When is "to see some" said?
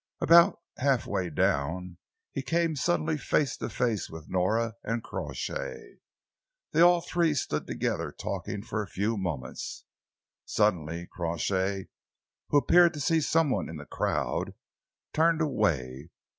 12.95-13.51